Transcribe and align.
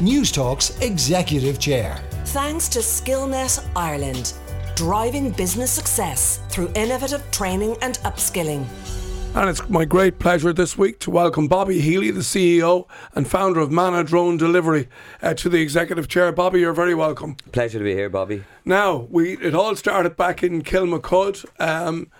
Newstalk's 0.00 0.78
Executive 0.80 1.58
Chair. 1.58 2.02
Thanks 2.24 2.70
to 2.70 2.78
Skillnet 2.78 3.62
Ireland, 3.76 4.32
driving 4.74 5.30
business 5.30 5.70
success 5.70 6.40
through 6.48 6.72
innovative 6.74 7.22
training 7.30 7.76
and 7.82 7.98
upskilling. 7.98 8.64
And 9.34 9.50
it's 9.50 9.68
my 9.68 9.84
great 9.84 10.18
pleasure 10.18 10.54
this 10.54 10.78
week 10.78 11.00
to 11.00 11.10
welcome 11.10 11.48
Bobby 11.48 11.82
Healy, 11.82 12.10
the 12.10 12.20
CEO 12.20 12.88
and 13.14 13.28
founder 13.28 13.60
of 13.60 13.70
Manna 13.70 14.02
Drone 14.02 14.38
Delivery, 14.38 14.88
uh, 15.20 15.34
to 15.34 15.50
the 15.50 15.60
executive 15.60 16.08
chair. 16.08 16.32
Bobby, 16.32 16.60
you're 16.60 16.72
very 16.72 16.94
welcome. 16.94 17.36
Pleasure 17.52 17.78
to 17.78 17.84
be 17.84 17.92
here, 17.92 18.08
Bobby. 18.08 18.42
Now, 18.64 19.06
we 19.10 19.36
it 19.36 19.54
all 19.54 19.76
started 19.76 20.16
back 20.16 20.42
in 20.42 20.62
Kilmacud, 20.62 21.44
um, 21.60 22.10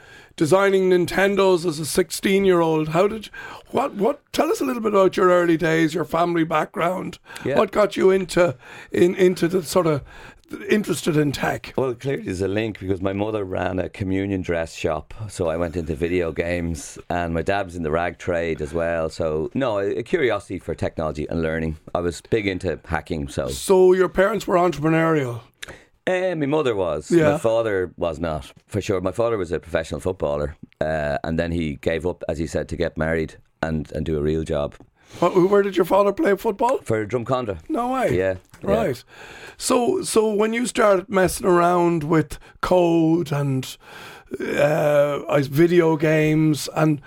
designing 0.41 0.89
Nintendos 0.89 1.67
as 1.67 1.79
a 1.79 1.85
16 1.85 2.47
year 2.47 2.61
old. 2.61 2.89
How 2.89 3.07
did 3.07 3.27
you, 3.27 3.33
what 3.73 3.93
what? 3.97 4.21
Tell 4.33 4.51
us 4.51 4.63
a 4.63 4.65
little 4.65 4.81
bit 4.81 4.95
about 4.95 5.15
your 5.15 5.29
early 5.29 5.59
days, 5.59 5.93
your 5.93 6.07
family 6.07 6.45
background. 6.45 7.19
Yeah. 7.45 7.59
What 7.59 7.73
got 7.73 7.95
you 7.95 8.11
into 8.11 8.57
in 8.91 9.15
into 9.17 9.49
the 9.49 9.63
sort 9.63 9.87
of 9.87 10.03
interested 10.71 11.19
in 11.19 11.33
tech? 11.33 11.75
Well, 11.77 11.93
clearly 11.93 12.23
there's 12.23 12.41
a 12.41 12.49
link 12.49 12.81
because 12.81 13.03
my 13.03 13.13
mother 13.13 13.45
ran 13.45 13.79
a 13.79 13.91
communion 13.91 14.41
dress 14.41 14.73
shop, 14.73 15.13
so 15.29 15.49
I 15.49 15.59
went 15.59 15.77
into 15.77 15.95
video 15.95 16.33
games, 16.33 16.99
and 17.11 17.35
my 17.35 17.43
dad 17.43 17.67
was 17.67 17.77
in 17.77 17.83
the 17.83 17.91
rag 17.91 18.17
trade 18.17 18.63
as 18.63 18.73
well. 18.73 19.11
So 19.11 19.51
no, 19.53 19.79
a 19.79 20.03
curiosity 20.03 20.59
for 20.59 20.75
technology 20.75 21.29
and 21.29 21.43
learning. 21.43 21.77
I 21.95 22.01
was 22.01 22.23
big 22.23 22.47
into 22.47 22.81
hacking, 22.87 23.29
so. 23.29 23.49
So 23.49 23.93
your 23.93 24.09
parents 24.09 24.47
were 24.47 24.57
entrepreneurial. 24.57 25.43
Uh, 26.11 26.37
my 26.37 26.47
mother 26.47 26.75
was. 26.75 27.11
Yeah. 27.11 27.33
My 27.33 27.39
father 27.39 27.93
was 27.97 28.19
not, 28.19 28.53
for 28.67 28.81
sure. 28.81 29.01
My 29.01 29.13
father 29.13 29.37
was 29.39 29.53
a 29.53 29.61
professional 29.61 30.01
footballer, 30.01 30.57
uh, 30.81 31.19
and 31.25 31.39
then 31.39 31.53
he 31.53 31.77
gave 31.77 32.07
up, 32.07 32.25
as 32.29 32.39
he 32.39 32.47
said, 32.47 32.69
to 32.69 32.77
get 32.77 32.97
married 32.97 33.35
and, 33.63 33.91
and 33.93 34.05
do 34.07 34.19
a 34.19 34.23
real 34.23 34.45
job 34.45 34.75
where 35.19 35.63
did 35.63 35.77
your 35.77 35.85
father 35.85 36.13
play 36.13 36.37
football? 36.37 36.79
for 36.83 37.05
Drumcondra. 37.07 37.59
No 37.69 37.93
way. 37.93 38.17
Yeah, 38.17 38.37
yeah. 38.63 38.71
Right. 38.71 39.05
So 39.57 40.03
so 40.03 40.33
when 40.33 40.53
you 40.53 40.67
started 40.67 41.09
messing 41.09 41.47
around 41.47 42.05
with 42.05 42.39
code 42.61 43.33
and 43.33 43.77
uh, 44.39 45.41
video 45.43 45.97
games, 45.97 46.69
and 46.77 47.01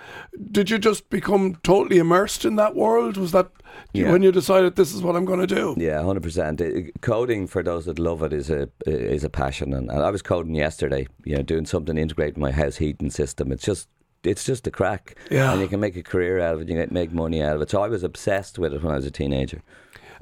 did 0.50 0.70
you 0.70 0.78
just 0.78 1.08
become 1.10 1.56
totally 1.62 1.98
immersed 1.98 2.44
in 2.44 2.56
that 2.56 2.74
world? 2.74 3.16
Was 3.16 3.32
that 3.32 3.48
Yeah. 3.92 4.12
when 4.12 4.22
you 4.22 4.32
decided 4.32 4.76
this 4.76 4.94
is 4.94 5.02
what 5.02 5.16
I'm 5.16 5.24
going 5.24 5.40
to 5.46 5.54
do? 5.54 5.74
Yeah, 5.78 6.02
hundred 6.02 6.22
percent. 6.22 6.60
Coding 7.00 7.46
for 7.46 7.62
those 7.62 7.86
that 7.86 7.98
love 7.98 8.22
it 8.22 8.32
is 8.32 8.50
a 8.50 8.68
is 8.86 9.24
a 9.24 9.30
passion, 9.30 9.72
and, 9.74 9.90
and 9.90 10.02
I 10.02 10.10
was 10.10 10.22
coding 10.22 10.54
yesterday. 10.54 11.06
You 11.24 11.36
know, 11.36 11.42
doing 11.42 11.66
something 11.66 11.96
integrating 11.98 12.40
my 12.42 12.52
house 12.52 12.76
heating 12.76 13.10
system. 13.10 13.52
It's 13.52 13.64
just 13.64 13.88
it's 14.22 14.44
just 14.44 14.66
a 14.66 14.70
crack, 14.70 15.16
Yeah. 15.30 15.52
and 15.52 15.60
you 15.60 15.68
can 15.68 15.80
make 15.80 15.96
a 15.96 16.02
career 16.02 16.40
out 16.40 16.54
of 16.54 16.60
it. 16.62 16.68
You 16.68 16.76
can 16.80 16.94
make 16.94 17.12
money 17.12 17.42
out 17.42 17.56
of 17.56 17.62
it. 17.62 17.70
So 17.70 17.82
I 17.82 17.88
was 17.88 18.02
obsessed 18.02 18.58
with 18.58 18.72
it 18.74 18.82
when 18.82 18.92
I 18.92 18.96
was 18.96 19.06
a 19.06 19.10
teenager. 19.10 19.60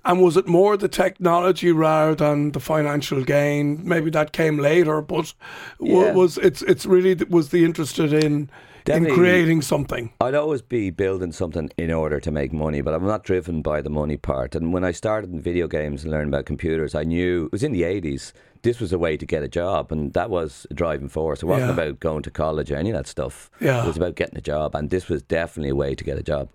And 0.04 0.20
was 0.20 0.36
it 0.36 0.48
more 0.48 0.76
the 0.76 0.88
technology 0.88 1.70
rather 1.70 2.14
than 2.14 2.52
the 2.52 2.60
financial 2.60 3.22
gain? 3.22 3.80
Maybe 3.84 4.10
that 4.10 4.32
came 4.32 4.58
later, 4.58 5.00
but 5.00 5.32
Yeah. 5.80 6.12
was 6.12 6.38
it's 6.38 6.62
it's 6.62 6.86
really 6.86 7.14
was 7.28 7.50
the 7.50 7.64
interested 7.64 8.12
in 8.12 8.50
in 8.88 9.06
creating 9.14 9.62
something? 9.62 10.10
I'd 10.20 10.34
always 10.34 10.60
be 10.60 10.90
building 10.90 11.30
something 11.30 11.70
in 11.78 11.92
order 11.92 12.18
to 12.18 12.32
make 12.32 12.52
money, 12.52 12.80
but 12.80 12.94
I'm 12.94 13.06
not 13.06 13.22
driven 13.22 13.62
by 13.62 13.80
the 13.80 13.90
money 13.90 14.16
part. 14.16 14.56
And 14.56 14.72
when 14.72 14.82
I 14.82 14.90
started 14.90 15.32
in 15.32 15.40
video 15.40 15.68
games 15.68 16.02
and 16.02 16.10
learning 16.10 16.28
about 16.34 16.46
computers, 16.46 16.96
I 16.96 17.04
knew 17.04 17.44
it 17.46 17.52
was 17.52 17.62
in 17.62 17.70
the 17.72 17.84
80s. 17.84 18.32
This 18.62 18.80
was 18.80 18.92
a 18.92 18.98
way 18.98 19.16
to 19.16 19.24
get 19.26 19.44
a 19.44 19.48
job, 19.48 19.92
and 19.92 20.12
that 20.14 20.30
was 20.30 20.66
a 20.70 20.74
driving 20.74 21.08
force. 21.08 21.42
It 21.44 21.46
wasn't 21.46 21.68
Yeah. 21.68 21.74
about 21.84 22.00
going 22.00 22.22
to 22.24 22.30
college 22.32 22.72
or 22.72 22.76
any 22.76 22.90
of 22.90 22.96
that 22.96 23.06
stuff. 23.06 23.50
Yeah. 23.60 23.84
It 23.84 23.86
was 23.86 23.96
about 23.96 24.16
getting 24.16 24.38
a 24.38 24.40
job, 24.40 24.74
and 24.74 24.90
this 24.90 25.08
was 25.08 25.22
definitely 25.22 25.70
a 25.70 25.76
way 25.76 25.94
to 25.94 26.02
get 26.04 26.18
a 26.18 26.22
job. 26.24 26.48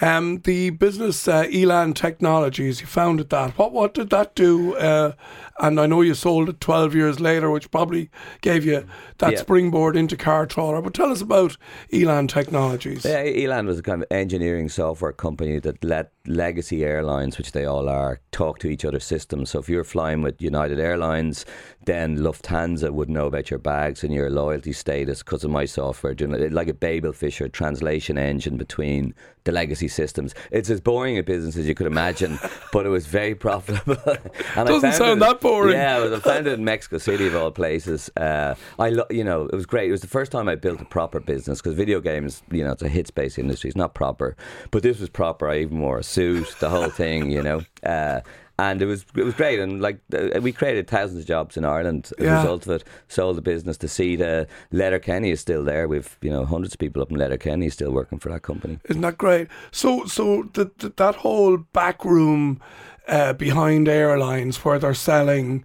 Um, 0.00 0.40
the 0.44 0.70
business 0.70 1.26
uh, 1.26 1.46
Elan 1.52 1.94
Technologies, 1.94 2.80
you 2.82 2.86
founded 2.86 3.30
that. 3.30 3.56
What 3.58 3.72
what 3.72 3.94
did 3.94 4.10
that 4.10 4.34
do? 4.34 4.76
Uh, 4.76 5.12
and 5.58 5.80
I 5.80 5.86
know 5.86 6.02
you 6.02 6.12
sold 6.12 6.50
it 6.50 6.60
12 6.60 6.94
years 6.94 7.18
later, 7.18 7.50
which 7.50 7.70
probably 7.70 8.10
gave 8.42 8.66
you 8.66 8.84
that 9.18 9.32
Yeah. 9.32 9.38
springboard 9.38 9.96
into 9.96 10.14
CarTrawler. 10.14 10.84
But 10.84 10.92
tell 10.92 11.10
us 11.10 11.22
about 11.22 11.56
Elan 11.90 12.28
Technologies. 12.28 13.06
Yeah, 13.06 13.22
Elan 13.24 13.66
was 13.66 13.78
a 13.78 13.82
kind 13.82 14.02
of 14.02 14.08
engineering 14.10 14.68
software 14.68 15.12
company 15.12 15.58
that 15.60 15.82
let 15.82 16.12
legacy 16.26 16.84
airlines, 16.84 17.38
which 17.38 17.52
they 17.52 17.64
all 17.64 17.88
are, 17.88 18.20
talk 18.32 18.58
to 18.58 18.68
each 18.68 18.84
other's 18.84 19.04
systems. 19.04 19.48
So 19.50 19.60
if 19.60 19.68
you're 19.70 19.84
flying 19.84 20.20
with 20.20 20.42
United 20.42 20.78
Airlines, 20.78 21.46
then 21.86 22.18
Lufthansa 22.18 22.90
would 22.90 23.08
know 23.08 23.26
about 23.26 23.48
your 23.48 23.58
bags 23.60 24.04
and 24.04 24.12
your 24.12 24.28
loyalty 24.28 24.74
status 24.74 25.22
because 25.22 25.42
of 25.44 25.50
my 25.50 25.64
software, 25.64 26.12
doing 26.14 26.52
like 26.52 26.68
a 26.68 26.74
Babel 26.74 27.12
Fisher 27.14 27.48
translation 27.48 28.18
engine 28.18 28.58
between 28.58 29.14
the 29.44 29.52
legacy 29.52 29.85
systems. 29.88 30.34
It's 30.50 30.70
as 30.70 30.80
boring 30.80 31.18
a 31.18 31.22
business 31.22 31.56
as 31.56 31.66
you 31.66 31.74
could 31.74 31.86
imagine, 31.86 32.38
but 32.72 32.86
it 32.86 32.88
was 32.90 33.06
very 33.06 33.34
profitable. 33.34 33.96
and 34.56 34.68
Doesn't 34.68 34.92
sound 34.92 35.22
it- 35.22 35.24
that 35.26 35.40
boring. 35.40 35.74
Yeah, 35.74 36.04
it 36.04 36.10
was 36.10 36.20
founded 36.22 36.54
in 36.54 36.64
Mexico 36.64 36.98
City 36.98 37.26
of 37.26 37.36
all 37.36 37.50
places. 37.50 38.10
Uh, 38.16 38.54
I, 38.78 38.90
lo- 38.90 39.06
you 39.10 39.24
know, 39.24 39.42
it 39.44 39.54
was 39.54 39.66
great. 39.66 39.88
It 39.88 39.92
was 39.92 40.00
the 40.02 40.06
first 40.08 40.32
time 40.32 40.48
I 40.48 40.54
built 40.54 40.80
a 40.80 40.84
proper 40.84 41.20
business 41.20 41.60
because 41.60 41.74
video 41.74 42.00
games, 42.00 42.42
you 42.50 42.64
know, 42.64 42.72
it's 42.72 42.82
a 42.82 42.88
hit 42.88 43.06
space 43.06 43.38
industry. 43.38 43.68
It's 43.68 43.76
not 43.76 43.94
proper, 43.94 44.36
but 44.70 44.82
this 44.82 44.98
was 45.00 45.08
proper. 45.08 45.48
I 45.48 45.58
even 45.60 45.80
wore 45.80 45.98
a 45.98 46.02
suit, 46.04 46.54
the 46.60 46.70
whole 46.70 46.88
thing, 46.90 47.30
you 47.30 47.42
know. 47.42 47.62
Uh, 47.82 48.20
and 48.58 48.80
it 48.80 48.86
was 48.86 49.04
it 49.14 49.22
was 49.24 49.34
great, 49.34 49.58
and 49.60 49.80
like 49.82 49.98
uh, 50.14 50.40
we 50.40 50.52
created 50.52 50.88
thousands 50.88 51.20
of 51.20 51.26
jobs 51.26 51.56
in 51.56 51.64
Ireland 51.64 52.10
as 52.18 52.24
Yeah. 52.24 52.34
a 52.34 52.40
result 52.40 52.66
of 52.66 52.72
it. 52.72 52.84
Sold 53.08 53.36
the 53.36 53.42
business 53.42 53.76
to 53.78 53.88
SITA. 53.88 54.46
Letterkenny 54.72 55.30
is 55.30 55.40
still 55.40 55.62
there. 55.64 55.86
We've 55.88 56.16
you 56.22 56.30
know 56.30 56.44
hundreds 56.44 56.74
of 56.74 56.78
people 56.78 57.02
up 57.02 57.10
in 57.10 57.18
Letterkenny 57.18 57.68
still 57.70 57.92
working 57.92 58.18
for 58.18 58.30
that 58.30 58.42
company. 58.42 58.78
Isn't 58.88 59.02
that 59.02 59.18
great? 59.18 59.48
So 59.72 60.06
so 60.06 60.48
the, 60.54 60.70
the, 60.78 60.88
that 60.96 61.16
whole 61.16 61.58
back 61.58 62.04
room 62.04 62.60
uh, 63.08 63.34
behind 63.34 63.88
airlines 63.88 64.64
where 64.64 64.78
they're 64.78 64.94
selling 64.94 65.64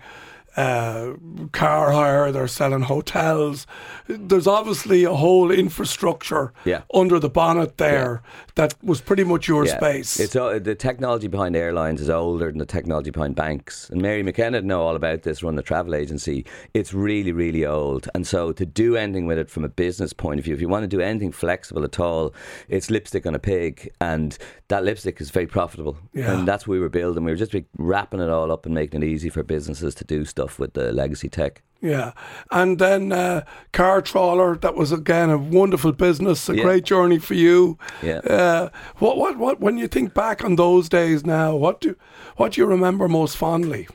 uh, 0.58 1.14
car 1.52 1.92
hire, 1.92 2.32
they're 2.32 2.48
selling 2.48 2.82
hotels. 2.82 3.66
There's 4.08 4.48
obviously 4.48 5.04
a 5.04 5.14
whole 5.14 5.52
infrastructure 5.52 6.54
Yeah. 6.66 6.82
under 6.94 7.20
the 7.20 7.30
bonnet 7.30 7.78
there 7.78 8.22
that 8.56 8.74
was 8.84 9.00
pretty 9.02 9.24
much 9.24 9.48
your 9.48 9.66
Yeah. 9.66 9.78
space. 9.78 10.20
It's 10.20 10.36
uh, 10.36 10.60
the 10.62 10.76
technology 10.76 11.28
behind 11.28 11.56
airlines 11.56 12.02
is 12.02 12.10
older 12.10 12.48
than 12.50 12.58
the 12.58 12.66
technology 12.66 13.12
behind 13.12 13.36
banks. 13.36 13.90
And 13.90 14.02
Mary 14.02 14.24
McKenna 14.24 14.62
know 14.62 14.82
all 14.82 14.96
about 14.96 15.24
this. 15.24 15.42
Run 15.42 15.56
the 15.56 15.62
travel 15.62 15.96
agency. 15.96 16.46
It's 16.74 16.94
really, 16.94 17.32
really 17.32 17.66
old. 17.66 18.10
And 18.14 18.28
so 18.28 18.52
to 18.52 18.66
do 18.66 18.98
anything 18.98 19.26
with 19.28 19.38
it 19.38 19.50
from 19.50 19.64
a 19.64 19.70
business 19.70 20.12
point 20.14 20.40
of 20.40 20.46
view, 20.46 20.54
if 20.54 20.62
you 20.62 20.68
want 20.68 20.84
to 20.84 20.88
do 20.88 21.00
anything 21.02 21.32
flexible 21.32 21.84
at 21.84 22.00
all, 22.00 22.34
it's 22.68 22.90
lipstick 22.92 23.26
on 23.26 23.36
a 23.36 23.40
pig, 23.40 23.90
and 24.02 24.38
that 24.68 24.84
lipstick 24.84 25.22
is 25.22 25.30
very 25.32 25.48
profitable. 25.48 25.98
Yeah. 26.14 26.34
And 26.34 26.48
that's 26.48 26.68
what 26.68 26.74
we 26.74 26.80
were 26.80 26.90
building. 26.90 27.24
We 27.24 27.32
were 27.32 27.38
just 27.38 27.56
wrapping 27.78 28.20
it 28.20 28.30
all 28.30 28.52
up 28.52 28.66
and 28.66 28.76
making 28.76 29.02
it 29.04 29.06
easy 29.06 29.30
for 29.30 29.44
businesses 29.44 29.96
to 29.96 30.04
do 30.04 30.26
stuff 30.26 30.41
with 30.60 30.74
the 30.74 30.92
legacy 30.92 31.30
tech. 31.30 31.62
Yeah, 31.84 32.12
and 32.52 32.78
then 32.78 33.12
uh, 33.12 33.42
CarTrawler. 33.74 34.62
That 34.62 34.76
was 34.76 34.92
again 34.92 35.30
a 35.32 35.38
wonderful 35.38 35.92
business, 35.94 36.48
a 36.50 36.56
Yeah. 36.56 36.64
great 36.64 36.84
journey 36.86 37.18
for 37.20 37.34
you. 37.34 37.78
Yeah. 38.04 38.20
Uh, 38.20 38.70
what 39.00 39.18
what 39.18 39.38
what? 39.38 39.60
When 39.60 39.78
you 39.80 39.88
think 39.88 40.14
back 40.14 40.44
on 40.44 40.56
those 40.58 40.88
days 40.90 41.26
now, 41.26 41.56
what 41.56 41.82
do 41.82 41.96
what 42.38 42.54
do 42.54 42.62
you 42.62 42.68
remember 42.68 43.08
most 43.08 43.36
fondly? 43.38 43.88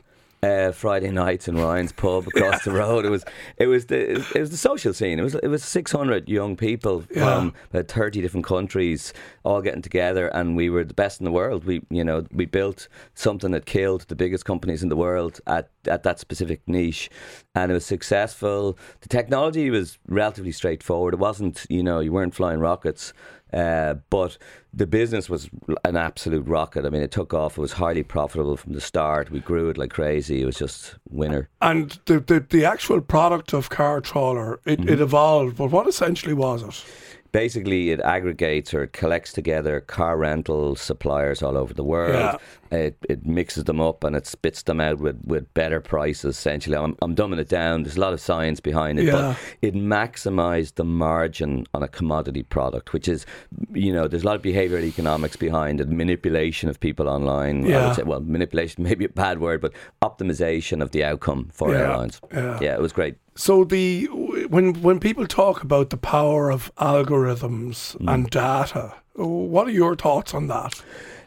uh, 0.43 0.71
Friday 0.71 1.09
nights 1.09 1.47
in 1.47 1.55
Ryan's 1.57 1.91
pub 1.91 2.27
across 2.35 2.63
the 2.63 2.71
road. 2.71 3.05
It 3.05 3.09
was 3.09 3.25
it 3.57 3.67
was 3.67 3.85
the 3.87 3.99
it 4.35 4.39
was 4.39 4.51
the 4.51 4.57
social 4.57 4.93
scene. 4.93 5.17
It 5.19 5.23
was 5.23 5.35
it 5.35 5.47
was 5.47 5.63
six 5.63 5.91
hundred 5.91 6.29
young 6.29 6.55
people 6.55 7.03
Yeah. 7.09 7.23
from 7.23 7.53
about 7.71 7.87
thirty 7.87 8.21
different 8.21 8.45
countries 8.45 9.13
all 9.43 9.61
getting 9.61 9.81
together, 9.81 10.27
and 10.27 10.55
we 10.55 10.69
were 10.69 10.83
the 10.83 10.93
best 10.93 11.19
in 11.21 11.25
the 11.25 11.31
world. 11.31 11.63
We 11.65 11.81
you 11.89 12.03
know 12.03 12.25
we 12.31 12.45
built 12.45 12.87
something 13.15 13.51
that 13.51 13.65
killed 13.65 14.01
the 14.09 14.15
biggest 14.15 14.45
companies 14.45 14.83
in 14.83 14.89
the 14.89 14.95
world 14.95 15.39
at 15.47 15.69
at 15.87 16.03
that 16.03 16.19
specific 16.19 16.61
niche, 16.67 17.09
and 17.55 17.71
it 17.71 17.73
was 17.73 17.85
successful. 17.85 18.77
The 19.01 19.09
technology 19.09 19.69
was 19.69 19.97
relatively 20.07 20.51
straightforward. 20.51 21.13
It 21.13 21.19
wasn't 21.19 21.65
you 21.69 21.83
know 21.83 21.99
you 21.99 22.11
weren't 22.11 22.35
flying 22.35 22.59
rockets. 22.59 23.13
Uh, 23.53 23.93
but 24.09 24.37
the 24.73 24.85
business 24.85 25.29
was 25.29 25.49
an 25.85 25.95
absolute 25.95 26.45
rocket. 26.45 26.85
I 26.85 26.89
mean, 26.89 27.01
it 27.01 27.11
took 27.11 27.33
off. 27.33 27.57
It 27.57 27.61
was 27.61 27.71
highly 27.71 28.03
profitable 28.03 28.57
from 28.57 28.73
the 28.73 28.81
start. 28.81 29.31
We 29.31 29.39
grew 29.39 29.69
it 29.69 29.77
like 29.77 29.91
crazy. 29.91 30.41
It 30.41 30.45
was 30.45 30.57
just 30.57 30.95
winner. 31.09 31.47
And 31.61 31.97
the 32.07 32.19
the, 32.19 32.41
the 32.41 32.65
actual 32.65 32.99
product 32.99 33.53
of 33.53 33.69
CarTrawler, 33.69 34.57
it, 34.65 34.79
Mm-hmm. 34.81 34.89
it 34.89 34.99
evolved. 34.99 35.55
But 35.57 35.71
what 35.71 35.87
essentially 35.87 36.33
was 36.33 36.61
it? 36.61 36.85
Basically 37.31 37.91
it 37.91 37.99
aggregates 38.01 38.73
or 38.73 38.83
it 38.83 38.93
collects 38.93 39.33
together 39.33 39.81
car 39.81 40.17
rental 40.17 40.75
suppliers 40.75 41.41
all 41.43 41.57
over 41.57 41.73
the 41.73 41.83
world. 41.83 42.13
Yeah. 42.13 42.37
It, 42.69 42.97
it 43.09 43.25
mixes 43.25 43.63
them 43.63 43.79
up 43.79 44.03
and 44.03 44.13
it 44.15 44.27
spits 44.27 44.63
them 44.63 44.81
out 44.81 44.97
with, 44.99 45.17
with 45.23 45.53
better 45.53 45.79
prices. 45.79 46.37
Essentially, 46.37 46.75
I'm, 46.75 46.97
I'm 47.01 47.15
dumbing 47.15 47.39
it 47.39 47.47
down. 47.47 47.83
There's 47.83 47.95
a 47.95 47.99
lot 48.01 48.11
of 48.11 48.19
science 48.19 48.59
behind 48.59 48.99
it, 48.99 49.05
Yeah. 49.05 49.11
but 49.13 49.37
it 49.61 49.73
maximised 49.73 50.75
the 50.75 50.83
margin 50.83 51.65
on 51.73 51.81
a 51.83 51.87
commodity 51.87 52.43
product, 52.43 52.91
which 52.91 53.07
is, 53.07 53.25
you 53.73 53.93
know, 53.93 54.07
there's 54.09 54.23
a 54.23 54.25
lot 54.25 54.35
of 54.35 54.41
behavioural 54.41 54.83
economics 54.83 55.37
behind 55.37 55.79
it, 55.79 55.87
manipulation 55.89 56.67
of 56.69 56.77
people 56.79 57.07
online. 57.07 57.65
I 57.65 57.69
Yeah. 57.69 57.87
would 57.87 57.95
say, 57.95 58.03
well, 58.03 58.19
manipulation 58.19 58.83
may 58.87 58.95
be 58.95 59.05
a 59.05 59.09
bad 59.09 59.39
word, 59.39 59.61
but 59.61 59.71
optimization 60.01 60.81
of 60.81 60.91
the 60.91 61.03
outcome 61.03 61.49
for 61.53 61.71
Yeah. 61.71 61.79
airlines. 61.79 62.19
Yeah. 62.33 62.73
it 62.75 62.81
was 62.81 62.91
great. 62.91 63.15
So 63.37 63.63
the 63.63 64.05
when 64.49 64.81
when 64.81 64.99
people 64.99 65.27
talk 65.27 65.61
about 65.61 65.89
the 65.91 65.97
power 65.97 66.51
of 66.51 66.71
algorithms 66.75 67.95
Mm. 67.97 68.13
and 68.13 68.29
data, 68.29 68.93
what 69.15 69.67
are 69.67 69.71
your 69.71 69.95
thoughts 69.95 70.33
on 70.33 70.47
that? 70.47 70.83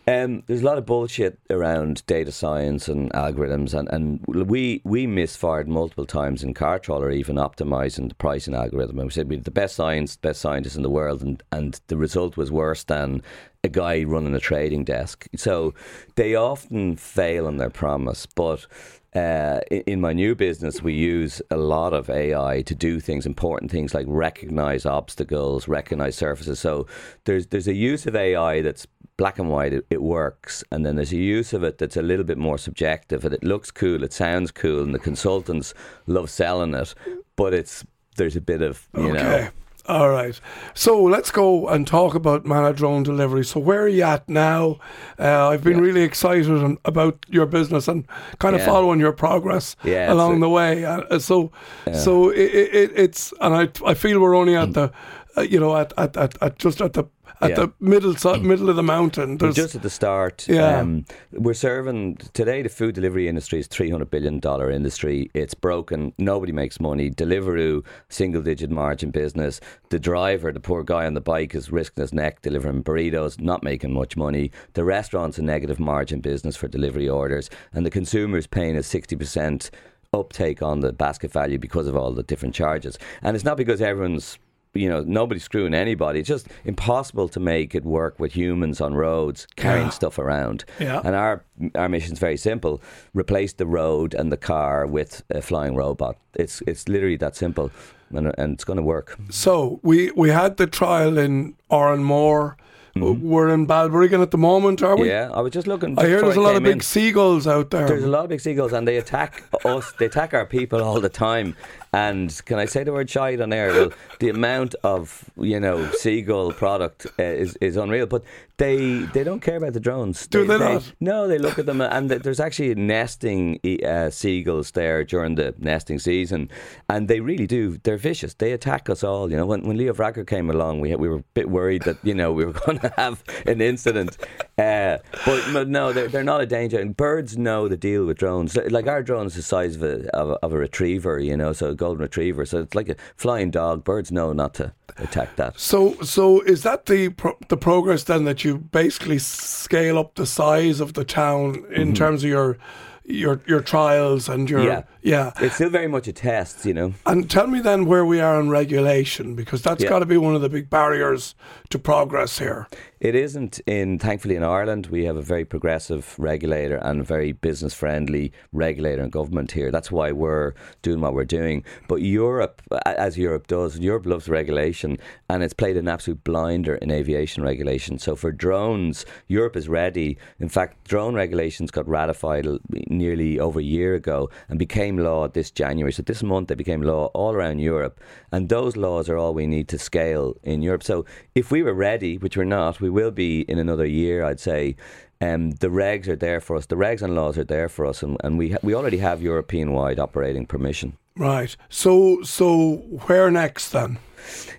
Um, 0.09 0.43
there's 0.47 0.63
a 0.63 0.65
lot 0.65 0.79
of 0.79 0.87
bullshit 0.87 1.39
around 1.51 2.05
data 2.07 2.33
science 2.33 2.89
and 2.89 3.13
algorithms, 3.13 3.75
and, 3.75 3.89
and 3.91 4.21
we 4.27 4.81
we 4.83 5.07
misfired 5.07 5.69
multiple 5.69 6.07
times 6.07 6.43
in 6.43 6.53
CarTrawler, 6.53 7.15
even 7.15 7.37
optimizing 7.37 8.09
the 8.09 8.15
pricing 8.17 8.55
algorithm. 8.55 8.99
And 8.99 9.07
we 9.07 9.13
said 9.13 9.29
we 9.29 9.37
had 9.37 9.45
the 9.45 9.51
best 9.53 9.77
science, 9.77 10.17
best 10.17 10.41
scientists 10.41 10.75
in 10.77 10.83
the 10.83 10.91
world, 10.91 11.23
and, 11.23 11.43
and 11.53 11.81
the 11.87 11.97
result 11.97 12.37
was 12.37 12.51
worse 12.51 12.83
than 12.83 13.23
a 13.63 13.69
guy 13.69 14.03
running 14.03 14.35
a 14.35 14.41
trading 14.41 14.85
desk. 14.85 15.29
So 15.37 15.75
they 16.17 16.35
often 16.35 16.97
fail 16.97 17.47
on 17.47 17.59
their 17.59 17.71
promise, 17.71 18.27
but. 18.27 18.67
Uh, 19.15 19.59
in, 19.71 20.01
my 20.01 20.13
new 20.13 20.37
business, 20.37 20.83
we 20.83 20.93
use 20.95 21.43
a 21.51 21.57
lot 21.57 21.93
of 21.93 22.09
AI 22.09 22.63
to 22.63 22.75
do 22.77 23.01
things, 23.01 23.27
important 23.27 23.69
things 23.69 23.93
like 23.93 24.07
recognize 24.09 24.87
obstacles, 24.87 25.67
recognize 25.67 26.15
surfaces. 26.15 26.61
So 26.61 26.87
there's 27.25 27.49
there's 27.49 27.67
a 27.67 27.75
use 27.75 28.07
of 28.07 28.15
AI 28.15 28.63
that's 28.63 28.87
black 29.17 29.41
and 29.41 29.51
white, 29.51 29.73
it, 29.73 29.85
it 29.91 30.01
works, 30.01 30.63
and 30.71 30.87
then 30.87 30.95
there's 30.95 31.13
a 31.13 31.17
use 31.17 31.53
of 31.53 31.65
it 31.65 31.79
that's 31.79 31.97
a 31.97 32.03
little 32.03 32.25
bit 32.25 32.39
more 32.39 32.57
subjective, 32.57 33.25
and 33.25 33.35
it 33.35 33.43
looks 33.43 33.73
cool, 33.73 34.05
it 34.05 34.13
sounds 34.13 34.53
cool, 34.53 34.83
and 34.83 34.95
the 34.95 34.99
consultants 34.99 35.75
love 36.07 36.31
selling 36.31 36.73
it, 36.75 36.95
but 37.35 37.53
it's 37.53 37.85
there's 38.17 38.37
a 38.37 38.41
bit 38.41 38.63
of 38.63 38.89
you 38.97 39.13
know. 39.13 39.49
All 39.91 40.09
right. 40.09 40.41
So 40.73 41.03
let's 41.03 41.33
go 41.33 41.67
and 41.69 41.85
talk 41.85 42.15
about 42.15 42.47
Manna 42.47 42.73
Drone 42.73 43.03
Delivery. 43.03 43.45
So 43.45 43.59
where 43.59 43.83
are 43.83 43.89
you 43.89 44.05
at 44.05 44.29
now? 44.29 44.79
Uh, 45.19 45.49
I've 45.49 45.65
been 45.65 45.81
really 45.81 46.03
excited 46.03 46.79
about 46.85 47.27
your 47.29 47.45
business 47.47 47.89
and 47.89 48.07
kind 48.39 48.55
of 48.55 48.61
Yeah. 48.61 48.67
following 48.69 49.01
your 49.01 49.13
progress 49.13 49.75
Yeah, 49.83 50.13
along 50.13 50.39
the 50.41 50.49
way. 50.49 50.85
Uh, 50.85 51.19
so, 51.19 51.51
so 51.93 52.31
it, 52.31 52.51
it, 52.81 52.93
it's 52.95 53.35
and 53.41 53.53
I 53.55 53.69
I 53.85 53.95
feel 53.95 54.21
we're 54.21 54.37
only 54.37 54.55
at 54.55 54.75
the, 54.75 54.93
uh, 55.37 55.41
you 55.43 55.59
know, 55.59 55.77
at, 55.77 55.93
at, 55.99 56.17
at, 56.17 56.41
at 56.41 56.59
just 56.59 56.81
at 56.81 56.93
the 56.93 57.05
at 57.41 57.51
Yeah. 57.51 57.57
the 57.57 57.73
middle 57.81 58.15
middle 58.41 58.69
of 58.69 58.77
the 58.77 58.83
mountain. 58.83 59.39
There's, 59.39 59.55
just 59.57 59.75
at 59.75 59.83
the 59.83 59.91
start. 59.91 60.47
Yeah. 60.49 60.81
Um, 60.81 61.05
we're 61.33 61.55
serving 61.55 62.17
today. 62.33 62.63
The 62.63 62.69
food 62.69 62.95
delivery 62.95 63.29
industry 63.29 63.59
is 63.61 63.67
three 63.67 63.91
hundred 63.91 64.11
billion 64.11 64.41
dollar 64.41 64.71
industry. 64.71 65.31
It's 65.35 65.55
broken. 65.55 66.13
Nobody 66.19 66.53
makes 66.53 66.81
money. 66.81 67.11
Deliveroo, 67.11 67.85
single 68.09 68.43
digit 68.43 68.71
margin 68.71 69.11
business. 69.11 69.61
The 69.89 69.99
driver, 69.99 70.53
the 70.53 70.61
poor 70.61 70.85
guy 70.85 71.07
on 71.07 71.15
the 71.15 71.21
bike, 71.21 71.55
is 71.55 71.73
risking 71.73 72.03
his 72.03 72.13
neck 72.13 72.43
delivering 72.43 72.85
burritos, 72.85 73.41
not 73.41 73.63
making 73.63 73.93
much 73.93 74.17
money. 74.17 74.51
The 74.75 74.85
restaurant's 74.85 75.39
a 75.39 75.43
negative 75.43 75.81
margin 75.81 76.21
business 76.21 76.57
for 76.57 76.69
delivery 76.69 77.09
orders, 77.09 77.51
and 77.73 77.87
the 77.87 77.91
consumer's 77.91 78.47
paying 78.47 78.77
a 78.77 78.83
sixty 78.83 79.17
percent 79.17 79.71
uptake 80.13 80.61
on 80.61 80.81
the 80.81 80.93
basket 80.93 81.31
value 81.33 81.57
because 81.59 81.87
of 81.87 81.95
all 81.95 82.13
the 82.13 82.25
different 82.25 82.55
charges. 82.55 82.99
And 83.23 83.37
it's 83.37 83.45
not 83.45 83.57
because 83.57 83.81
everyone's 83.81 84.39
you 84.75 84.89
know, 84.89 85.03
nobody's 85.03 85.43
screwing 85.45 85.75
anybody. 85.75 86.21
It's 86.21 86.29
just 86.29 86.47
impossible 86.65 87.29
to 87.31 87.41
make 87.41 87.75
it 87.75 87.85
work 87.85 88.21
with 88.21 88.33
humans 88.37 88.81
on 88.81 88.95
roads 88.95 89.47
carrying 89.57 89.87
Yeah. 89.87 89.91
stuff 89.91 90.19
around. 90.19 90.65
Yeah. 90.79 91.01
And 91.05 91.17
our 91.17 91.43
our 91.75 91.89
mission's 91.89 92.19
very 92.21 92.37
simple: 92.37 92.81
replace 93.15 93.53
the 93.55 93.67
road 93.67 94.15
and 94.15 94.31
the 94.31 94.37
car 94.37 94.87
with 94.87 95.23
a 95.31 95.41
flying 95.43 95.75
robot. 95.75 96.17
It's 96.35 96.63
it's 96.67 96.89
literally 96.89 97.17
that 97.19 97.37
simple, 97.37 97.71
and, 98.15 98.33
and 98.39 98.55
it's 98.55 98.65
going 98.65 98.79
to 98.79 98.83
work. 98.87 99.19
So 99.31 99.81
we 99.83 100.11
we 100.17 100.31
had 100.31 100.57
the 100.57 100.67
trial 100.67 101.19
in 101.19 101.55
Oranmore. 101.71 102.55
We're 102.95 103.49
in 103.49 103.67
Balbriggan 103.67 104.21
at 104.21 104.31
the 104.31 104.39
moment, 104.39 104.83
are 104.83 104.97
we? 104.97 105.09
Mm-hmm. 105.09 105.31
Yeah, 105.33 105.37
I 105.37 105.41
was 105.41 105.53
just 105.53 105.67
looking. 105.67 105.99
I 105.99 106.07
hear 106.07 106.21
there's 106.21 106.37
a 106.37 106.41
lot 106.41 106.57
of 106.57 106.63
big 106.63 106.73
in. 106.73 106.81
seagulls 106.81 107.47
out 107.47 107.71
there. 107.71 107.87
There's 107.87 108.05
a 108.05 108.09
lot 108.09 108.25
of 108.25 108.31
big 108.31 108.41
seagulls, 108.41 108.73
and 108.73 108.87
they 108.87 108.97
attack 108.97 109.45
us. 109.65 109.93
They 109.93 110.07
attack 110.07 110.35
our 110.35 110.47
people 110.47 110.83
all 110.83 111.01
the 111.01 111.09
time. 111.09 111.57
And 111.93 112.41
can 112.45 112.59
I 112.59 112.67
say 112.67 112.85
the 112.85 112.93
word 112.93 113.11
shite 113.11 113.41
on 113.41 113.53
air? 113.53 113.69
Well, 113.73 113.93
the 114.21 114.29
amount 114.29 114.75
of 114.83 115.31
you 115.37 115.59
know 115.61 115.91
seagull 115.93 116.53
product 116.53 117.07
uh, 117.19 117.23
is 117.23 117.57
is 117.61 117.77
unreal. 117.77 118.07
But 118.07 118.25
they 118.61 118.99
they 119.15 119.25
don't 119.25 119.41
care 119.41 119.57
about 119.57 119.73
the 119.73 119.81
drones. 119.81 120.27
Do 120.27 120.45
they 120.45 120.59
not? 120.59 120.93
No, 121.01 121.27
they 121.27 121.39
look 121.39 121.59
at 121.59 121.65
them, 121.65 121.81
and 121.81 122.11
there's 122.11 122.39
actually 122.39 122.75
nesting 122.75 123.59
uh, 123.83 124.11
seagulls 124.11 124.73
there 124.73 125.03
during 125.03 125.37
the 125.37 125.55
nesting 125.59 125.99
season, 125.99 126.51
and 126.91 127.09
they 127.09 127.21
really 127.21 127.47
do. 127.47 127.79
They're 127.79 127.97
vicious. 127.97 128.35
They 128.35 128.53
attack 128.53 128.91
us 128.91 129.03
all. 129.03 129.31
You 129.31 129.39
know, 129.39 129.47
when 129.47 129.63
when 129.67 129.79
Leo 129.79 129.95
Varadkar 129.95 130.27
came 130.27 130.51
along, 130.51 130.81
we 130.81 130.95
we 130.95 131.09
were 131.09 131.21
a 131.21 131.25
bit 131.33 131.49
worried 131.49 131.83
that 131.85 131.97
you 132.03 132.15
know 132.15 132.33
we 132.33 132.45
were 132.45 132.53
going 132.67 132.79
to 132.81 132.93
have 132.99 133.25
an 133.47 133.63
incident. 133.63 134.19
Uh, 134.59 134.99
but, 135.25 135.43
but 135.55 135.69
no, 135.69 135.95
they're, 135.95 136.09
they're 136.09 136.23
not 136.23 136.43
a 136.43 136.47
danger. 136.47 136.79
And 136.79 136.95
birds 136.95 137.39
know 137.39 137.67
the 137.67 137.79
deal 137.79 138.05
with 138.05 138.19
drones. 138.19 138.57
Like 138.57 138.87
our 138.87 139.03
drone 139.03 139.27
is 139.27 139.37
the 139.37 139.43
size 139.43 139.77
of 139.77 139.83
a, 139.83 140.15
of 140.15 140.31
a 140.31 140.35
of 140.45 140.53
a 140.53 140.59
retriever, 140.59 141.19
you 141.19 141.35
know, 141.35 141.55
so 141.55 141.71
a 141.71 141.75
golden 141.75 142.03
retriever. 142.03 142.45
So 142.45 142.59
it's 142.61 142.75
like 142.75 142.91
a 142.91 142.97
flying 143.17 143.51
dog. 143.51 143.85
Birds 143.85 144.13
know 144.13 144.35
not 144.35 144.53
to 144.55 144.75
attack 145.03 145.37
that. 145.37 145.59
So, 145.59 145.95
so 146.03 146.41
is 146.43 146.63
that 146.63 146.87
the 146.87 147.11
pro- 147.11 147.39
the 147.49 147.57
progress 147.57 148.05
then 148.05 148.25
that 148.25 148.45
you 148.45 148.59
basically 148.59 149.19
scale 149.19 149.99
up 149.99 150.15
the 150.15 150.27
size 150.27 150.81
of 150.81 150.95
the 150.95 151.05
town 151.05 151.65
in 151.71 151.95
terms 151.95 152.25
of 152.25 152.31
your 152.31 152.59
your 153.05 153.41
your 153.47 153.61
trials 153.61 154.29
and 154.29 154.49
your 154.49 154.61
Mm-hmm. 154.61 154.69
Yeah. 154.69 154.83
Yeah. 155.03 155.33
It's 155.41 155.55
still 155.57 155.71
very 155.71 155.89
much 155.89 156.09
a 156.09 156.13
test, 156.13 156.65
you 156.65 156.75
know. 156.75 156.95
And 157.07 157.31
tell 157.31 157.47
me 157.47 157.61
then 157.61 157.87
where 157.87 158.05
we 158.05 158.21
are 158.21 158.37
on 158.37 158.49
regulation 158.51 159.35
because 159.35 159.63
that's 159.63 159.83
Yeah. 159.83 159.89
got 159.91 160.01
to 160.01 160.07
be 160.07 160.17
one 160.17 160.35
of 160.35 160.43
the 160.43 160.49
big 160.49 160.71
barriers 160.71 161.35
to 161.71 161.79
progress 161.79 162.39
here. 162.39 162.67
It 163.01 163.15
isn't 163.15 163.61
in, 163.61 163.99
thankfully, 163.99 164.37
in 164.37 164.43
Ireland, 164.43 164.89
we 164.89 165.05
have 165.05 165.17
a 165.17 165.23
very 165.23 165.47
progressive 165.47 166.15
regulator 166.19 166.77
and 166.77 167.01
a 167.01 167.05
very 167.05 167.33
business 167.33 167.73
friendly 167.73 168.31
regulator 168.53 169.03
and 169.03 169.11
government 169.11 169.53
here. 169.53 169.71
That's 169.71 169.91
why 169.91 170.13
we're 170.13 170.53
doing 170.83 171.01
what 171.01 171.15
we're 171.15 171.25
doing. 171.25 171.65
But 171.89 172.03
Europe, 172.03 172.61
as 172.85 173.17
Europe 173.17 173.47
does, 173.47 173.79
Europe 173.79 174.05
loves 174.05 174.29
regulation 174.29 174.99
and 175.31 175.43
it's 175.43 175.55
played 175.55 175.79
an 175.79 175.89
absolute 175.89 176.23
blinder 176.25 176.75
in 176.75 176.91
aviation 176.91 177.43
regulation. 177.43 177.99
So 177.99 178.15
for 178.17 178.33
drones, 178.33 179.07
Europe 179.29 179.57
is 179.57 179.67
ready. 179.67 180.19
In 180.39 180.51
fact, 180.51 180.87
drone 180.87 181.15
regulations 181.15 181.71
got 181.71 181.89
ratified 181.89 182.47
nearly 182.89 183.41
over 183.41 183.61
a 183.61 183.63
year 183.63 183.95
ago 183.95 184.29
and 184.51 184.59
became 184.59 184.90
law 184.99 185.29
this 185.29 185.51
January. 185.51 185.93
So 185.93 186.03
this 186.03 186.23
month 186.23 186.49
they 186.49 186.55
became 186.55 186.83
law 186.83 187.07
all 187.15 187.33
around 187.33 187.59
Europe. 187.59 188.01
And 188.33 188.49
those 188.49 188.77
laws 188.77 189.09
are 189.09 189.17
all 189.17 189.35
we 189.35 189.47
need 189.47 189.69
to 189.69 189.79
scale 189.79 190.37
in 190.43 190.63
Europe. 190.63 190.83
So 190.83 191.05
if 191.35 191.51
we 191.51 191.63
were 191.63 191.75
ready, 191.75 192.19
which 192.19 192.37
we're 192.37 192.45
not, 192.45 192.81
we 192.81 192.91
will 192.91 193.11
be 193.11 193.43
in 193.43 193.59
another 193.59 193.87
year, 193.87 194.25
I'd 194.25 194.41
say. 194.41 194.77
Um, 195.23 195.51
the 195.51 195.69
regs 195.69 196.09
are 196.09 196.17
there 196.17 196.41
for 196.41 196.57
us. 196.57 196.65
The 196.67 196.77
regs 196.77 197.03
and 197.03 197.15
laws 197.15 197.37
are 197.37 197.45
there 197.45 197.69
for 197.69 197.85
us, 197.85 198.03
and, 198.03 198.17
and 198.25 198.39
we 198.39 198.53
ha- 198.53 198.59
we 198.63 198.75
already 198.75 198.97
have 198.97 199.21
European 199.21 199.75
wide 199.75 199.99
operating 199.99 200.47
permission. 200.47 200.97
Right. 201.15 201.55
So, 201.69 202.23
so 202.23 202.77
where 203.07 203.31
next 203.31 203.69
then? 203.69 203.99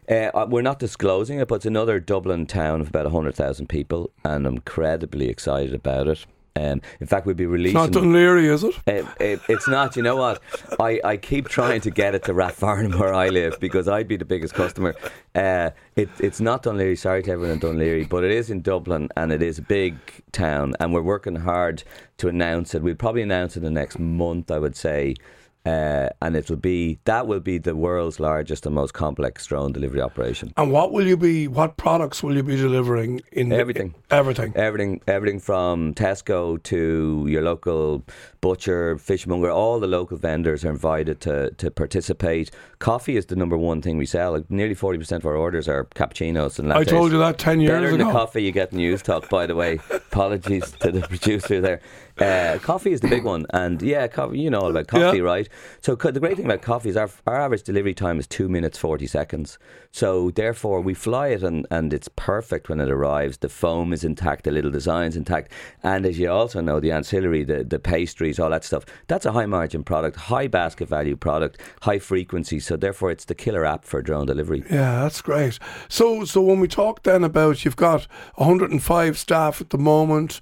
Uh, 0.09 0.29
uh, 0.33 0.45
we're 0.49 0.61
not 0.61 0.77
disclosing 0.77 1.39
it, 1.39 1.47
but 1.47 1.55
it's 1.55 1.65
another 1.65 1.99
Dublin 1.99 2.45
town 2.45 2.81
of 2.81 2.89
about 2.89 3.05
100,000 3.05 3.67
people, 3.67 4.11
and 4.23 4.45
I'm 4.45 4.55
incredibly 4.55 5.29
excited 5.29 5.73
about 5.73 6.07
it. 6.07 6.25
Um, 6.55 6.81
in 6.99 7.07
fact, 7.07 7.25
we'll 7.25 7.35
be 7.35 7.45
releasing. 7.45 7.81
It's 7.81 7.93
not 7.93 8.03
Dún 8.03 8.11
Laoghaire, 8.11 8.53
is 8.53 8.63
it? 8.63 8.75
Uh, 8.87 9.09
it, 9.19 9.39
it's 9.47 9.67
not. 9.67 9.95
You 9.95 10.03
know 10.03 10.17
what? 10.17 10.41
I, 10.79 10.99
I 11.03 11.17
keep 11.17 11.47
trying 11.47 11.81
to 11.81 11.91
get 11.91 12.13
it 12.13 12.23
to 12.25 12.33
Rathfarnham 12.33 12.99
where 12.99 13.13
I 13.13 13.29
live 13.29 13.59
because 13.59 13.87
I'd 13.87 14.07
be 14.07 14.17
the 14.17 14.25
biggest 14.25 14.53
customer. 14.53 14.95
Uh, 15.33 15.69
it, 15.95 16.09
it's 16.19 16.41
not 16.41 16.63
Dún 16.63 16.75
Laoghaire. 16.75 16.97
Sorry 16.97 17.23
to 17.23 17.31
everyone 17.31 17.53
in 17.53 17.59
Dún 17.59 17.77
Laoghaire, 17.77 18.09
but 18.09 18.23
it 18.23 18.31
is 18.31 18.49
in 18.49 18.61
Dublin 18.61 19.07
and 19.15 19.31
it 19.31 19.41
is 19.41 19.59
a 19.59 19.61
big 19.61 19.95
town, 20.31 20.75
and 20.79 20.93
we're 20.93 21.01
working 21.01 21.37
hard 21.37 21.83
to 22.17 22.27
announce 22.27 22.75
it. 22.75 22.81
We'll 22.81 22.95
probably 22.95 23.21
announce 23.21 23.55
it 23.55 23.59
in 23.59 23.73
the 23.73 23.79
next 23.79 23.97
month, 23.97 24.51
I 24.51 24.59
would 24.59 24.75
say. 24.75 25.15
Uh, 25.63 26.09
and 26.23 26.35
it'll 26.35 26.55
be 26.55 26.97
that 27.05 27.27
will 27.27 27.39
be 27.39 27.59
the 27.59 27.75
world's 27.75 28.19
largest 28.19 28.65
and 28.65 28.73
most 28.73 28.93
complex 28.93 29.45
drone 29.45 29.71
delivery 29.71 30.01
operation. 30.01 30.51
And 30.57 30.71
what 30.71 30.91
will 30.91 31.05
you 31.05 31.15
be? 31.15 31.47
What 31.47 31.77
products 31.77 32.23
will 32.23 32.35
you 32.35 32.41
be 32.41 32.55
delivering 32.55 33.21
in 33.31 33.51
Everything. 33.51 33.93
everything. 34.09 34.53
Everything, 34.55 35.01
everything 35.07 35.39
from 35.39 35.93
Tesco 35.93 36.61
to 36.63 37.25
your 37.29 37.43
local 37.43 38.03
butcher, 38.41 38.97
fishmonger, 38.97 39.51
all 39.51 39.79
the 39.79 39.87
local 39.87 40.17
vendors 40.17 40.65
are 40.65 40.69
invited 40.69 41.21
to, 41.21 41.51
to 41.51 41.69
participate. 41.69 42.49
Coffee 42.79 43.15
is 43.15 43.27
the 43.27 43.35
number 43.35 43.57
one 43.57 43.83
thing 43.83 43.97
we 43.97 44.07
sell. 44.07 44.31
Like 44.31 44.49
nearly 44.49 44.73
forty 44.73 44.97
percent 44.97 45.21
of 45.21 45.27
our 45.27 45.35
orders 45.35 45.67
are 45.67 45.85
cappuccinos 45.85 46.57
and 46.57 46.69
lattes. 46.69 46.77
I 46.77 46.83
told 46.85 47.11
you 47.11 47.19
that 47.19 47.37
ten 47.37 47.61
years 47.61 47.71
Better 47.71 47.91
than 47.91 47.99
the 48.07 48.11
coffee 48.11 48.41
you 48.41 48.51
get 48.51 48.73
in 48.73 48.79
Newstalk, 48.79 49.29
by 49.29 49.45
the 49.45 49.55
way. 49.55 49.79
Apologies 49.91 50.71
to 50.79 50.91
the 50.91 51.01
producer 51.01 51.61
there. 51.61 51.81
Uh, 52.21 52.59
coffee 52.59 52.91
is 52.91 53.01
the 53.01 53.07
big 53.07 53.23
one, 53.23 53.45
and 53.53 53.81
yeah, 53.81 54.07
coffee, 54.07 54.39
you 54.39 54.49
know 54.49 54.59
all 54.61 54.69
about 54.69 54.87
coffee, 54.87 55.17
Yeah. 55.17 55.23
right? 55.23 55.49
So 55.81 55.95
co- 55.95 56.11
the 56.11 56.19
great 56.19 56.37
thing 56.37 56.45
about 56.45 56.61
coffee 56.61 56.89
is 56.89 56.97
our, 56.97 57.09
our 57.27 57.39
average 57.41 57.63
delivery 57.63 57.93
time 57.93 58.19
is 58.19 58.27
two 58.27 58.47
minutes 58.47 58.77
forty 58.77 59.07
seconds. 59.07 59.57
So 59.93 60.31
therefore, 60.31 60.79
we 60.81 60.93
fly 60.93 61.29
it, 61.29 61.43
and, 61.43 61.67
and 61.69 61.93
it's 61.93 62.07
perfect 62.15 62.69
when 62.69 62.79
it 62.79 62.89
arrives. 62.89 63.37
The 63.37 63.49
foam 63.49 63.91
is 63.91 64.03
intact, 64.03 64.45
the 64.45 64.51
little 64.51 64.71
design's 64.71 65.17
intact, 65.17 65.51
and 65.83 66.05
as 66.05 66.17
you 66.19 66.29
also 66.31 66.61
know, 66.61 66.79
the 66.79 66.91
ancillary, 66.91 67.43
the 67.43 67.63
the 67.63 67.79
pastries, 67.79 68.39
all 68.39 68.49
that 68.51 68.63
stuff. 68.63 68.85
That's 69.07 69.25
a 69.25 69.31
high 69.31 69.45
margin 69.47 69.83
product, 69.83 70.15
high 70.17 70.47
basket 70.47 70.87
value 70.87 71.15
product, 71.15 71.59
high 71.81 71.99
frequency. 71.99 72.59
So 72.59 72.77
therefore, 72.77 73.11
it's 73.11 73.25
the 73.25 73.35
killer 73.35 73.65
app 73.65 73.83
for 73.83 74.01
drone 74.01 74.27
delivery. 74.27 74.63
Yeah, 74.69 75.01
that's 75.01 75.21
great. 75.21 75.57
So, 75.89 76.23
so 76.25 76.41
when 76.41 76.59
we 76.59 76.67
talk 76.67 77.03
then 77.03 77.23
about 77.23 77.65
you've 77.65 77.75
got 77.75 78.07
105 78.35 79.17
staff 79.17 79.59
at 79.61 79.69
the 79.71 79.77
moment, 79.77 80.39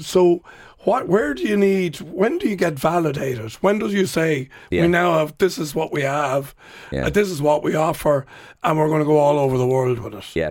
so 0.00 0.42
what? 0.84 1.08
Where 1.08 1.34
do 1.34 1.42
you 1.42 1.56
need? 1.56 2.00
When 2.00 2.38
do 2.38 2.48
you 2.48 2.56
get 2.56 2.74
validated? 2.74 3.52
When 3.54 3.78
do 3.78 3.88
you 3.88 4.06
say 4.06 4.48
Yeah. 4.70 4.82
we 4.82 4.88
now 4.88 5.18
have 5.18 5.36
this 5.38 5.58
is 5.58 5.74
what 5.74 5.92
we 5.92 6.02
have, 6.02 6.54
Yeah. 6.90 7.06
uh, 7.06 7.10
this 7.10 7.30
is 7.30 7.40
what 7.42 7.62
we 7.62 7.74
offer, 7.74 8.26
and 8.62 8.78
we're 8.78 8.88
going 8.88 9.00
to 9.00 9.06
go 9.06 9.18
all 9.18 9.38
over 9.38 9.58
the 9.58 9.66
world 9.66 9.98
with 9.98 10.14
it? 10.14 10.24
Yeah. 10.34 10.50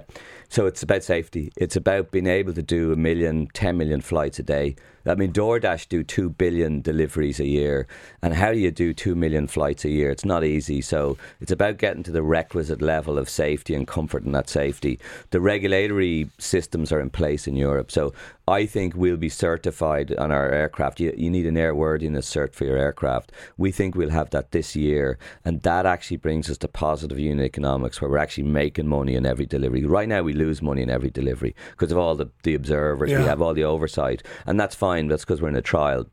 So 0.49 0.67
it's 0.67 0.83
about 0.83 1.01
safety. 1.03 1.51
It's 1.57 1.75
about 1.75 2.11
being 2.11 2.27
able 2.27 2.53
to 2.53 2.61
do 2.61 2.91
a 2.91 2.95
million, 2.95 3.47
10 3.53 3.75
million 3.75 4.01
flights 4.01 4.37
a 4.37 4.43
day. 4.43 4.75
I 5.03 5.15
mean, 5.15 5.33
DoorDash 5.33 5.89
do 5.89 6.03
2 6.03 6.29
billion 6.29 6.81
deliveries 6.81 7.39
a 7.39 7.47
year. 7.47 7.87
And 8.21 8.35
how 8.35 8.51
do 8.53 8.59
you 8.59 8.69
do 8.69 8.93
2 8.93 9.15
million 9.15 9.47
flights 9.47 9.83
a 9.83 9.89
year? 9.89 10.11
It's 10.11 10.23
not 10.23 10.43
easy. 10.43 10.79
So 10.79 11.17
it's 11.41 11.51
about 11.51 11.77
getting 11.79 12.03
to 12.03 12.11
the 12.11 12.21
requisite 12.21 12.83
level 12.83 13.17
of 13.17 13.29
safety 13.29 13.73
and 13.73 13.87
comfort 13.87 14.23
in 14.25 14.31
that 14.33 14.47
safety. 14.47 14.99
The 15.31 15.41
regulatory 15.41 16.29
systems 16.37 16.91
are 16.91 17.01
in 17.01 17.09
place 17.09 17.47
in 17.47 17.55
Europe. 17.55 17.89
So 17.91 18.13
I 18.47 18.65
think 18.65 18.93
we'll 18.95 19.15
be 19.15 19.29
certified 19.29 20.13
on 20.15 20.31
our 20.31 20.49
aircraft. 20.49 20.99
You, 20.99 21.13
you 21.15 21.29
need 21.29 21.45
an 21.45 21.55
airworthiness 21.55 22.25
cert 22.25 22.53
for 22.53 22.65
your 22.65 22.77
aircraft. 22.77 23.31
We 23.57 23.71
think 23.71 23.95
we'll 23.95 24.09
have 24.09 24.31
that 24.31 24.51
this 24.51 24.75
year. 24.75 25.17
And 25.45 25.61
that 25.61 25.85
actually 25.85 26.17
brings 26.17 26.49
us 26.49 26.57
to 26.59 26.67
positive 26.67 27.17
unit 27.17 27.45
economics 27.45 28.01
where 28.01 28.09
we're 28.09 28.17
actually 28.17 28.43
making 28.43 28.87
money 28.87 29.15
in 29.15 29.25
every 29.25 29.45
delivery. 29.45 29.85
Right 29.85 30.09
now, 30.09 30.23
we 30.23 30.33
lose 30.33 30.61
money 30.61 30.81
in 30.81 30.89
every 30.89 31.09
delivery 31.09 31.55
because 31.71 31.91
of 31.91 31.97
all 31.97 32.15
the, 32.15 32.29
the 32.43 32.53
observers. 32.53 33.11
We 33.11 33.25
have 33.25 33.41
all 33.41 33.53
the 33.53 33.63
oversight. 33.63 34.23
And 34.45 34.59
that's 34.59 34.75
fine. 34.75 35.07
That's 35.07 35.23
because 35.23 35.41
we're 35.41 35.47
in 35.47 35.55
a 35.55 35.61
trial. 35.61 36.07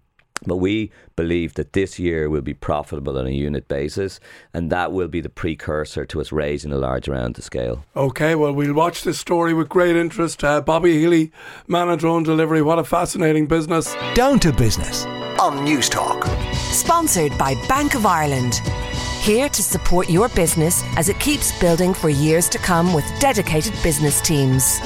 But 0.47 0.57
we 0.57 0.91
believe 1.17 1.55
that 1.55 1.75
this 1.75 1.99
year 1.99 2.31
will 2.31 2.41
be 2.41 2.55
profitable 2.55 3.19
on 3.19 3.27
a 3.27 3.31
unit 3.31 3.69
basis, 3.69 4.21
and 4.55 4.71
that 4.71 4.93
will 4.93 5.09
be 5.09 5.21
the 5.21 5.29
precursor 5.29 6.05
to 6.07 6.21
us 6.21 6.33
raising 6.33 6.73
a 6.73 6.79
large 6.79 7.09
round 7.09 7.35
to 7.37 7.43
scale. 7.43 7.85
Okay, 7.95 8.35
well, 8.35 8.53
we'll 8.53 8.75
watch 8.75 9.03
this 9.03 9.19
story 9.19 9.53
with 9.53 9.69
great 9.69 9.97
interest. 9.97 10.43
Uh, 10.43 10.61
Bobby 10.61 10.99
Healy, 10.99 11.33
Manna 11.69 11.97
drone 11.97 12.23
delivery. 12.23 12.63
What 12.63 12.79
a 12.79 12.85
fascinating 12.85 13.47
business. 13.47 13.95
Down 14.15 14.39
to 14.41 14.53
business 14.53 15.05
on 15.41 15.67
Newstalk. 15.67 16.25
Sponsored 16.55 17.37
by 17.39 17.55
Bank 17.67 17.95
of 17.95 18.05
Ireland. 18.05 18.61
Here 19.23 19.49
to 19.49 19.63
support 19.63 20.09
your 20.09 20.29
business 20.31 20.83
as 20.97 21.09
it 21.09 21.19
keeps 21.19 21.59
building 21.61 21.93
for 21.95 22.09
years 22.09 22.49
to 22.51 22.59
come 22.59 22.93
with 22.93 23.05
dedicated 23.21 23.75
business 23.83 24.21
teams. 24.21 24.81